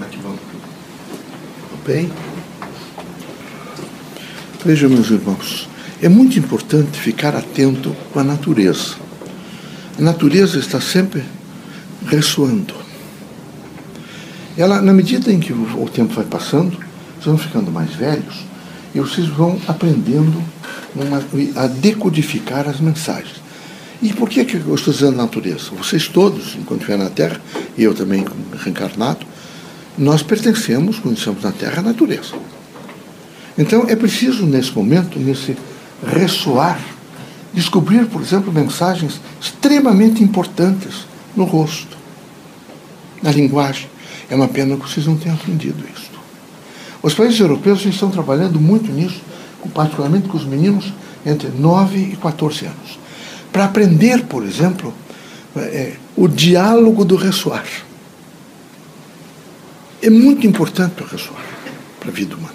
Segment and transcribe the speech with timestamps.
[0.00, 0.40] Como é que vamos?
[1.86, 2.10] Bem?
[4.64, 5.68] Veja, meus irmãos,
[6.00, 8.94] é muito importante ficar atento com a natureza.
[9.98, 11.22] A natureza está sempre
[12.06, 12.72] ressoando.
[14.56, 16.78] Ela, na medida em que o tempo vai passando,
[17.12, 18.46] vocês vão ficando mais velhos
[18.94, 20.42] e vocês vão aprendendo
[20.94, 21.22] uma,
[21.62, 23.36] a decodificar as mensagens.
[24.00, 25.72] E por que, que eu estou dizendo natureza?
[25.76, 27.38] Vocês todos, enquanto estiver na Terra,
[27.76, 28.24] e eu também
[28.64, 29.28] reencarnado,
[30.00, 32.34] nós pertencemos, quando estamos na Terra, à natureza.
[33.56, 35.56] Então é preciso, nesse momento, nesse
[36.04, 36.80] ressoar,
[37.52, 41.96] descobrir, por exemplo, mensagens extremamente importantes no rosto,
[43.22, 43.88] na linguagem.
[44.30, 46.10] É uma pena que vocês não tenham aprendido isso.
[47.02, 49.20] Os países europeus estão trabalhando muito nisso,
[49.74, 50.92] particularmente com os meninos
[51.26, 53.00] entre 9 e 14 anos
[53.52, 54.92] para aprender, por exemplo,
[55.56, 57.66] é, o diálogo do ressoar.
[60.02, 61.44] É muito importante o ressoar
[61.98, 62.54] para a vida humana.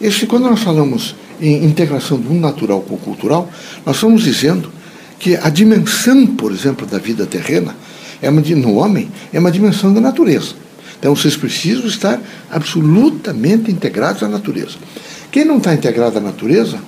[0.00, 3.50] Esse, quando nós falamos em integração do natural com o cultural,
[3.84, 4.72] nós estamos dizendo
[5.18, 7.76] que a dimensão, por exemplo, da vida terrena,
[8.20, 10.54] é uma, no homem, é uma dimensão da natureza.
[10.98, 14.76] Então vocês precisam estar absolutamente integrados à natureza.
[15.30, 16.78] Quem não está integrado à natureza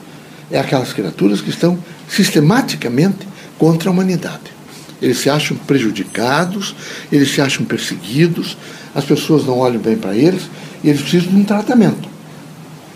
[0.50, 3.26] é aquelas criaturas que estão sistematicamente
[3.58, 4.56] contra a humanidade.
[5.02, 6.74] Eles se acham prejudicados,
[7.12, 8.56] eles se acham perseguidos,
[8.96, 10.48] as pessoas não olham bem para eles
[10.82, 12.08] e eles precisam de um tratamento.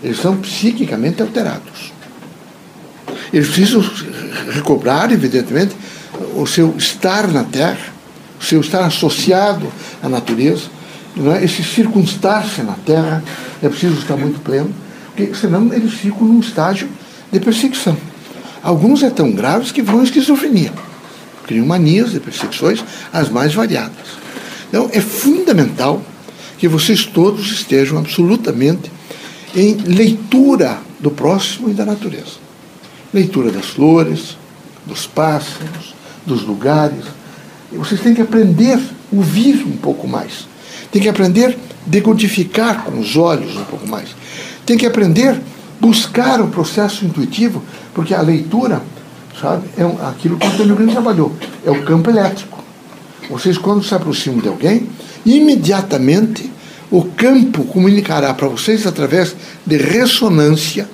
[0.01, 1.93] Eles são psiquicamente alterados.
[3.31, 3.87] Eles precisam
[4.51, 5.75] recobrar, evidentemente,
[6.35, 7.93] o seu estar na Terra,
[8.39, 10.63] o seu estar associado à natureza.
[11.15, 11.45] Não é?
[11.45, 13.23] Esse circunstar-se na Terra
[13.61, 14.73] é preciso estar muito pleno,
[15.15, 16.89] porque senão eles ficam num estágio
[17.31, 17.95] de perseguição.
[18.63, 20.73] Alguns é tão graves que vão à esquizofrenia.
[21.45, 24.20] Criam manias e perseguições as mais variadas.
[24.71, 26.01] Então, é fundamental
[26.57, 28.89] que vocês todos estejam absolutamente
[29.53, 32.39] em leitura do próximo e da natureza.
[33.13, 34.37] Leitura das flores,
[34.85, 35.93] dos pássaros,
[36.25, 37.03] dos lugares.
[37.69, 38.81] E vocês têm que aprender a
[39.11, 40.47] ouvir um pouco mais.
[40.89, 44.15] Tem que aprender a decodificar com os olhos um pouco mais.
[44.65, 45.37] Tem que aprender
[45.81, 47.63] buscar o processo intuitivo,
[47.93, 48.83] porque a leitura,
[49.41, 51.35] sabe, é aquilo que o Antônio Grande trabalhou,
[51.65, 52.60] é o campo elétrico.
[53.31, 54.89] Vocês, quando se aproximam de alguém,
[55.25, 56.51] imediatamente
[56.91, 59.33] o campo comunicará para vocês, através
[59.65, 60.89] de ressonância,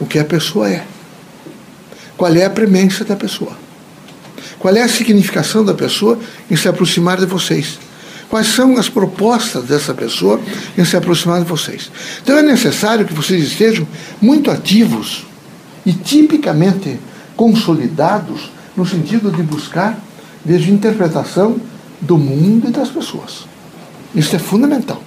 [0.00, 0.84] o que a pessoa é.
[2.16, 3.56] Qual é a premência da pessoa?
[4.58, 6.18] Qual é a significação da pessoa
[6.50, 7.78] em se aproximar de vocês?
[8.28, 10.40] Quais são as propostas dessa pessoa
[10.76, 11.92] em se aproximar de vocês?
[12.20, 13.86] Então é necessário que vocês estejam
[14.20, 15.24] muito ativos
[15.84, 16.98] e tipicamente
[17.36, 20.05] consolidados no sentido de buscar
[20.46, 21.56] desde interpretação
[22.00, 23.46] do mundo e das pessoas.
[24.14, 25.02] Isso é fundamental.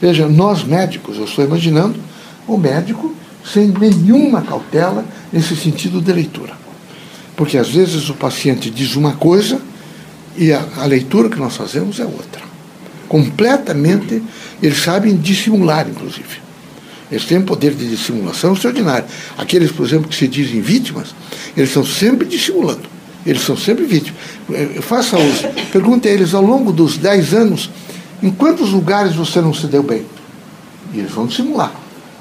[0.00, 1.98] Veja, nós médicos, eu estou imaginando
[2.46, 3.14] o médico
[3.44, 6.52] sem nenhuma cautela nesse sentido de leitura.
[7.36, 9.60] Porque às vezes o paciente diz uma coisa
[10.36, 12.44] e a, a leitura que nós fazemos é outra
[13.14, 14.20] completamente,
[14.60, 16.42] eles sabem dissimular, inclusive.
[17.10, 19.04] Eles têm um poder de dissimulação extraordinário.
[19.38, 21.14] Aqueles, por exemplo, que se dizem vítimas,
[21.56, 22.93] eles estão sempre dissimulando.
[23.26, 24.20] Eles são sempre vítimas.
[24.52, 25.42] Eh, faça os.
[25.72, 27.70] Pergunte a eles ao longo dos 10 anos
[28.22, 30.04] em quantos lugares você não se deu bem.
[30.92, 31.72] E eles vão dissimular.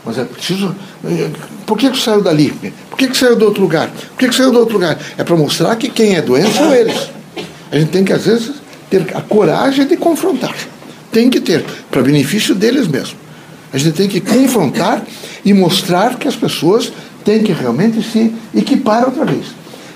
[0.06, 0.76] Mas é preciso.
[1.06, 1.30] Eh,
[1.66, 2.54] por que, que saiu dali?
[2.90, 3.90] Por que, que saiu do outro lugar?
[3.90, 4.98] Por que, que saiu do outro lugar?
[5.18, 7.10] É para mostrar que quem é doente são eles.
[7.72, 8.52] A gente tem que, às vezes,
[8.90, 10.54] ter a coragem de confrontar
[11.14, 13.16] tem que ter, para benefício deles mesmos.
[13.72, 15.06] A gente tem que confrontar
[15.46, 16.92] e mostrar que as pessoas
[17.24, 19.46] têm que realmente se equipar outra vez.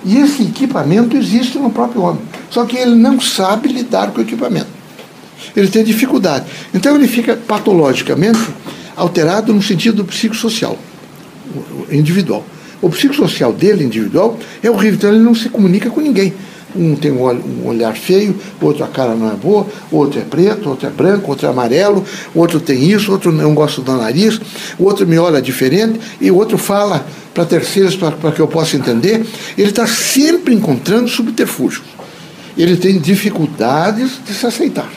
[0.07, 2.22] E esse equipamento existe no próprio homem.
[2.50, 4.69] Só que ele não sabe lidar com o equipamento.
[5.53, 6.45] Ele tem dificuldade.
[6.73, 8.40] Então ele fica patologicamente
[8.95, 10.79] alterado no sentido psicossocial,
[11.91, 12.45] individual.
[12.81, 14.95] O psicossocial dele, individual, é horrível.
[14.95, 16.34] Então ele não se comunica com ninguém.
[16.76, 20.88] Um tem um olhar feio, outro a cara não é boa, outro é preto, outro
[20.88, 22.04] é branco, outro é amarelo,
[22.36, 24.40] outro tem isso, outro não gosta do nariz,
[24.78, 29.25] outro me olha diferente e outro fala para terceiros para que eu possa entender.
[29.58, 31.86] Ele está sempre encontrando subterfúgios.
[32.58, 34.90] Ele tem dificuldades de se aceitar.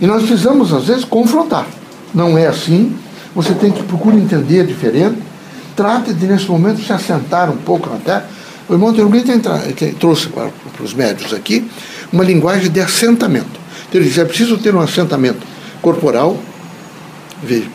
[0.00, 1.66] E nós precisamos, às vezes, confrontar.
[2.14, 2.94] Não é assim.
[3.34, 5.18] Você tem que procurar entender diferente.
[5.74, 8.28] Trate de, nesse momento, se assentar um pouco na terra
[8.68, 9.24] o irmão Teoglin
[9.98, 11.68] trouxe para, para os médios aqui
[12.12, 13.58] uma linguagem de assentamento.
[13.88, 15.46] Então, ele diz: é preciso ter um assentamento
[15.80, 16.36] corporal,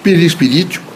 [0.04, 0.92] perispirítico,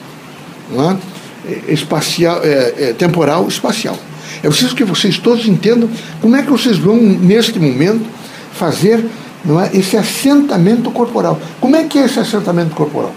[0.71, 1.71] é?
[1.71, 3.97] espacial, é, é, temporal, espacial.
[4.43, 5.89] É preciso que vocês todos entendam
[6.21, 8.05] como é que vocês vão, neste momento,
[8.53, 9.03] fazer
[9.43, 9.71] não é?
[9.73, 11.39] esse assentamento corporal.
[11.59, 13.13] Como é que é esse assentamento corporal?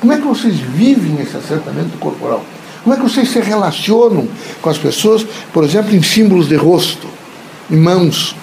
[0.00, 2.44] Como é que vocês vivem esse assentamento corporal?
[2.82, 4.26] Como é que vocês se relacionam
[4.60, 7.06] com as pessoas, por exemplo, em símbolos de rosto,
[7.70, 8.34] em mãos?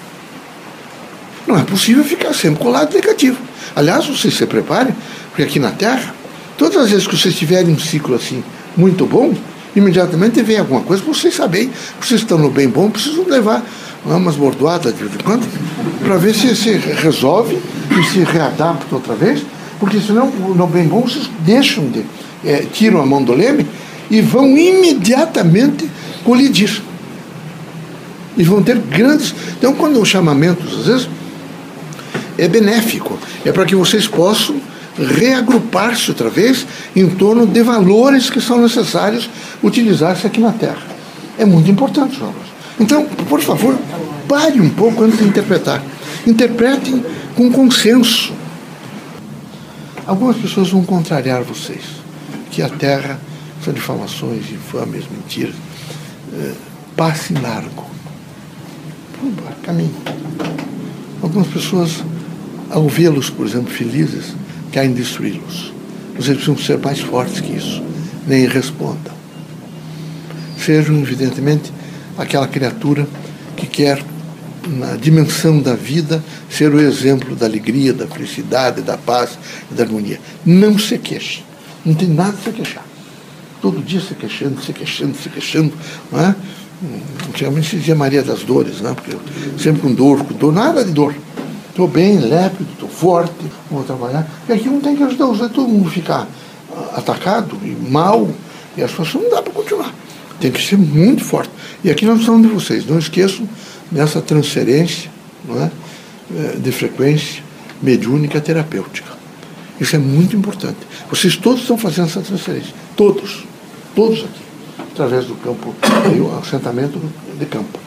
[1.48, 3.38] Não é possível ficar sempre com o lado negativo.
[3.76, 4.96] Aliás, vocês se preparem,
[5.30, 6.14] porque aqui na Terra,
[6.58, 8.44] todas as vezes que vocês tiverem um ciclo assim
[8.76, 9.34] muito bom,
[9.76, 13.64] imediatamente vem alguma coisa para vocês saberem vocês estão no bem bom, precisam levar
[14.06, 15.48] umas bordoadas de vez em quando,
[16.04, 17.58] para ver se se resolve
[17.92, 19.42] e se readapta outra vez,
[19.80, 22.06] porque senão, no bem bom, vocês deixam de,
[22.46, 23.66] é, tiram a mão do leme
[24.10, 25.90] e vão imediatamente
[26.24, 26.82] colidir.
[28.38, 29.34] E vão ter grandes.
[29.58, 31.10] Então, quando o chamamento, às vezes,
[32.38, 34.62] é benéfico, é para que vocês possam
[34.98, 36.66] reagrupar-se outra vez
[36.96, 39.30] em torno de valores que são necessários
[39.64, 40.82] utilizar-se aqui na Terra.
[41.38, 42.34] É muito importante, João.
[42.80, 43.78] Então, por favor,
[44.28, 45.84] pare um pouco antes de interpretar.
[46.26, 47.04] Interpretem
[47.36, 48.34] com consenso.
[50.06, 51.84] Algumas pessoas vão contrariar vocês,
[52.50, 53.20] que a Terra
[53.68, 55.56] são difamações, infames, mentiras.
[56.34, 56.54] É,
[56.96, 57.86] passe largo.
[59.64, 59.94] Caminhe.
[61.22, 62.02] Algumas pessoas,
[62.70, 64.34] ao vê-los, por exemplo, felizes,
[64.72, 65.74] querem destruí-los.
[66.16, 67.84] Vocês precisam ser mais fortes que isso.
[68.26, 69.14] Nem respondam.
[70.58, 71.74] Sejam, evidentemente,
[72.18, 73.06] aquela criatura
[73.58, 74.02] que quer,
[74.66, 79.38] na dimensão da vida, ser o exemplo da alegria, da felicidade, da paz
[79.70, 80.22] e da harmonia.
[80.46, 81.44] Não se queixe.
[81.86, 82.87] Não tem nada a se queixar.
[83.62, 85.74] Todo dia se queixando, se queixando, se queixando.
[86.12, 86.36] Não é?
[87.28, 88.94] Antigamente se dizia Maria das Dores, né?
[88.94, 89.18] Porque
[89.62, 91.16] sempre com dor, com dor, nada de dor.
[91.70, 93.34] Estou bem, lépido, estou forte,
[93.70, 94.28] vou trabalhar.
[94.48, 96.28] E aqui não tem que ajudar os todo mundo ficar
[96.96, 98.30] atacado e mal,
[98.76, 99.94] e as pessoas não dá para continuar.
[100.40, 101.52] Tem que ser muito forte.
[101.84, 102.86] E aqui nós precisamos de vocês.
[102.86, 103.48] Não esqueçam
[103.92, 105.10] dessa transferência
[105.48, 105.72] não é?
[106.36, 106.58] é?
[106.58, 107.44] de frequência
[107.82, 109.18] mediúnica terapêutica.
[109.80, 110.78] Isso é muito importante.
[111.10, 112.74] Vocês todos estão fazendo essa transferência.
[112.98, 113.46] Todos.
[113.96, 114.42] Todos aqui.
[114.92, 115.74] Através do campo,
[116.20, 117.00] o assentamento
[117.40, 117.80] de campo.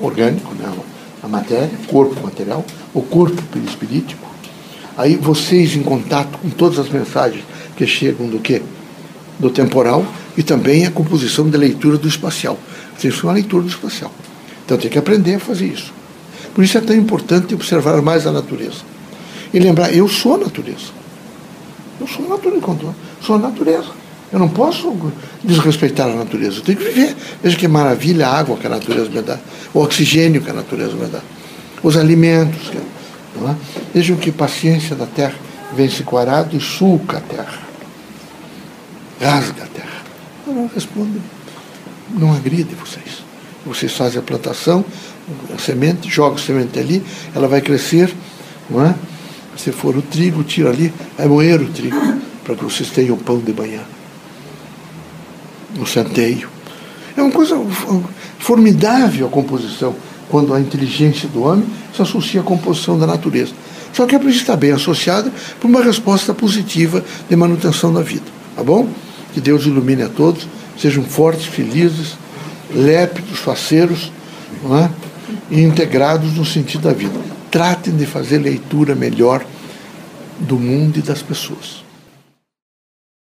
[0.00, 0.72] Orgânico, né?
[1.22, 2.64] a matéria, corpo material,
[2.94, 4.26] o corpo perispirítico.
[4.96, 7.44] Aí vocês em contato com todas as mensagens
[7.76, 8.62] que chegam do quê?
[9.38, 12.56] Do temporal e também a composição da leitura do espacial.
[12.96, 14.12] Vocês são a leitura do espacial.
[14.64, 15.92] Então tem que aprender a fazer isso.
[16.54, 18.82] Por isso é tão importante observar mais a natureza.
[19.52, 20.99] E lembrar, eu sou a natureza.
[22.00, 23.90] Eu sou natureza, sou a natureza.
[24.32, 24.96] Eu não posso
[25.42, 27.16] desrespeitar a natureza, eu tenho que viver.
[27.42, 29.38] Veja que maravilha a água que a natureza me dá,
[29.74, 31.20] o oxigênio que a natureza me dá,
[31.82, 32.70] os alimentos.
[32.70, 33.54] É?
[33.92, 35.34] Vejam que paciência da terra
[35.74, 37.58] vence com arado e sulca a terra,
[39.20, 40.02] rasga a terra.
[40.46, 41.20] Eu não respondo,
[42.10, 43.22] não agride vocês.
[43.64, 44.84] Vocês fazem a plantação,
[45.54, 47.04] a semente, joga a semente ali,
[47.34, 48.14] ela vai crescer,
[48.68, 48.94] não é?
[49.62, 52.00] Se for o trigo, tira ali, vai moer o trigo,
[52.42, 53.80] para que vocês tenham pão de manhã
[55.76, 56.48] no centeio.
[57.14, 57.60] É uma coisa
[58.38, 59.94] formidável a composição,
[60.30, 63.52] quando a inteligência do homem se associa à composição da natureza.
[63.92, 65.30] Só que é preciso estar bem associada
[65.60, 68.24] por uma resposta positiva de manutenção da vida.
[68.56, 68.88] Tá bom?
[69.34, 70.48] Que Deus ilumine a todos,
[70.78, 72.14] sejam fortes, felizes,
[72.74, 74.10] lépidos, faceiros
[74.80, 74.88] é?
[75.50, 77.29] e integrados no sentido da vida.
[77.50, 79.44] Tratem de fazer leitura melhor
[80.38, 81.84] do mundo e das pessoas.